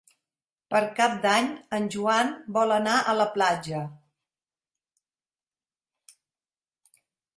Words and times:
Per 0.73 0.79
Cap 0.99 1.17
d'Any 1.25 1.49
en 1.79 1.85
Joan 1.95 2.31
vol 2.57 2.73
anar 2.77 2.95
a 3.01 3.15
la 3.19 3.27
platja. 3.35 3.83